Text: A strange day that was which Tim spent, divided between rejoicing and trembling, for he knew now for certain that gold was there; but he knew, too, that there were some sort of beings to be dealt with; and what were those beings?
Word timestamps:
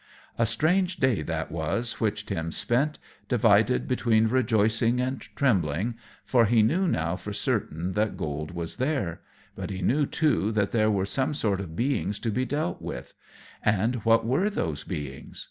A 0.39 0.47
strange 0.47 0.97
day 0.97 1.21
that 1.21 1.51
was 1.51 1.99
which 1.99 2.25
Tim 2.25 2.51
spent, 2.51 2.97
divided 3.29 3.87
between 3.87 4.29
rejoicing 4.29 4.99
and 4.99 5.21
trembling, 5.35 5.93
for 6.25 6.45
he 6.45 6.63
knew 6.63 6.87
now 6.87 7.15
for 7.15 7.31
certain 7.33 7.91
that 7.91 8.17
gold 8.17 8.49
was 8.49 8.77
there; 8.77 9.21
but 9.55 9.69
he 9.69 9.83
knew, 9.83 10.07
too, 10.07 10.51
that 10.53 10.71
there 10.71 10.89
were 10.89 11.05
some 11.05 11.35
sort 11.35 11.59
of 11.61 11.75
beings 11.75 12.17
to 12.17 12.31
be 12.31 12.45
dealt 12.45 12.81
with; 12.81 13.13
and 13.63 13.97
what 13.97 14.25
were 14.25 14.49
those 14.49 14.83
beings? 14.83 15.39